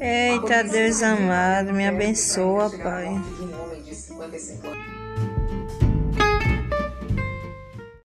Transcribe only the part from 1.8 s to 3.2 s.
abençoa, Pai.